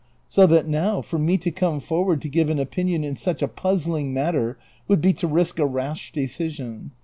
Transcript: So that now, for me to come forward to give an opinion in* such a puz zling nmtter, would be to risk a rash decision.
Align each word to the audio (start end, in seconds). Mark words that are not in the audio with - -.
So 0.27 0.47
that 0.47 0.67
now, 0.67 1.03
for 1.03 1.19
me 1.19 1.37
to 1.37 1.51
come 1.51 1.79
forward 1.79 2.23
to 2.23 2.27
give 2.27 2.49
an 2.49 2.57
opinion 2.57 3.03
in* 3.03 3.13
such 3.15 3.43
a 3.43 3.47
puz 3.47 3.85
zling 3.85 4.11
nmtter, 4.13 4.55
would 4.87 4.99
be 4.99 5.13
to 5.13 5.27
risk 5.27 5.59
a 5.59 5.67
rash 5.67 6.11
decision. 6.11 6.89